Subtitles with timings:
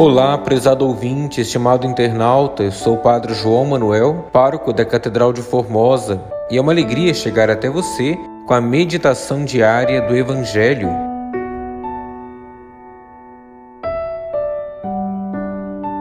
[0.00, 5.42] Olá, prezado ouvinte, estimado internauta, eu sou o Padre João Manuel, pároco da Catedral de
[5.42, 10.88] Formosa, e é uma alegria chegar até você com a meditação diária do Evangelho.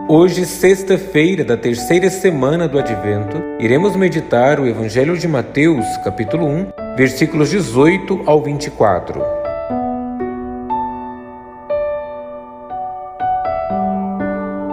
[0.08, 6.96] Hoje, sexta-feira da terceira semana do Advento, iremos meditar o Evangelho de Mateus, capítulo 1,
[6.96, 9.49] versículos 18 ao 24.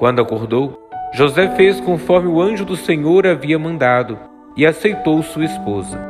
[0.00, 0.80] Quando acordou,
[1.12, 4.18] José fez conforme o anjo do Senhor havia mandado
[4.56, 6.00] e aceitou sua esposa.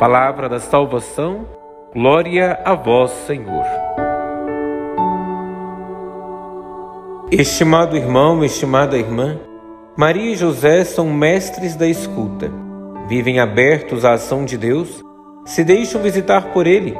[0.00, 1.46] Palavra da salvação,
[1.92, 3.66] glória a vós, Senhor.
[7.30, 9.38] Estimado irmão, estimada irmã,
[9.94, 12.50] Maria e José são mestres da escuta.
[13.08, 15.04] Vivem abertos à ação de Deus,
[15.44, 16.96] se deixam visitar por Ele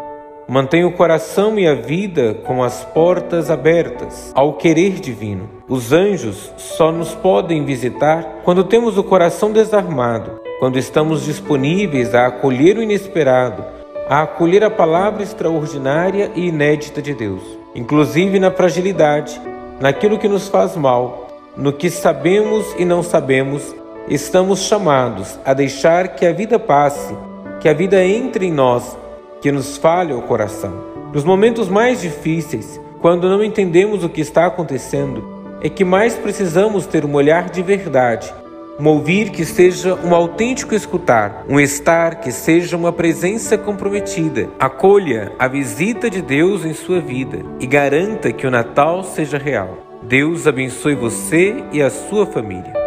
[0.46, 5.48] Mantenha o coração e a vida com as portas abertas ao querer divino.
[5.66, 12.26] Os anjos só nos podem visitar quando temos o coração desarmado, quando estamos disponíveis a
[12.26, 13.64] acolher o inesperado,
[14.06, 17.42] a acolher a palavra extraordinária e inédita de Deus,
[17.74, 19.40] inclusive na fragilidade,
[19.80, 23.74] naquilo que nos faz mal, no que sabemos e não sabemos,
[24.08, 27.16] estamos chamados a deixar que a vida passe,
[27.60, 29.03] que a vida entre em nós
[29.44, 30.72] que nos falha o coração.
[31.12, 36.86] Nos momentos mais difíceis, quando não entendemos o que está acontecendo, é que mais precisamos
[36.86, 38.32] ter um olhar de verdade,
[38.80, 44.48] um ouvir que seja um autêntico escutar, um estar que seja uma presença comprometida.
[44.58, 49.76] Acolha a visita de Deus em sua vida e garanta que o Natal seja real.
[50.04, 52.83] Deus abençoe você e a sua família.